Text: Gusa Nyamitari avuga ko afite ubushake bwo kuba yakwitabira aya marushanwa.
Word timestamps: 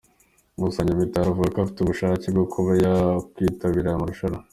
Gusa 0.61 0.79
Nyamitari 0.85 1.27
avuga 1.29 1.53
ko 1.53 1.57
afite 1.61 1.79
ubushake 1.81 2.25
bwo 2.33 2.45
kuba 2.53 2.71
yakwitabira 2.83 3.87
aya 3.89 4.01
marushanwa. 4.01 4.39